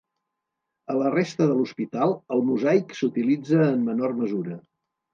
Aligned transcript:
A 0.93 0.95
la 0.99 1.11
resta 1.15 1.47
de 1.51 1.59
l'hospital, 1.59 2.17
el 2.39 2.43
mosaic 2.49 2.99
s'utilitza 3.03 3.63
en 3.71 3.89
menor 3.95 4.21
mesura. 4.27 4.63